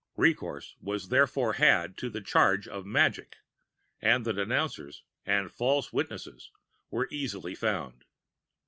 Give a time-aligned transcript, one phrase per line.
[0.17, 3.35] Recourse was therefore had to the charge of magic,
[4.01, 6.49] and denouncers and false witnesses
[6.89, 8.05] were easily found.